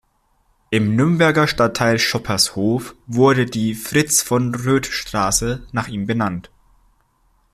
Im 0.71 0.95
Nürnberger 0.95 1.45
Stadtteil 1.45 1.99
Schoppershof 1.99 2.95
wurde 3.05 3.45
die 3.45 3.75
Fritz-von-Röth-Straße 3.75 5.67
nach 5.73 5.87
ihm 5.89 6.07
benannt. 6.07 6.49